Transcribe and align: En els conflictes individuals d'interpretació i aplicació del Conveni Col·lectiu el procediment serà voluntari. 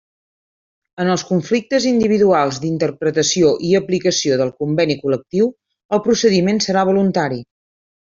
En 1.03 1.11
els 1.15 1.23
conflictes 1.31 1.85
individuals 1.89 2.59
d'interpretació 2.65 3.53
i 3.69 3.77
aplicació 3.83 4.43
del 4.43 4.55
Conveni 4.65 4.99
Col·lectiu 5.07 5.55
el 6.01 6.07
procediment 6.11 6.67
serà 6.71 6.93
voluntari. 6.95 7.45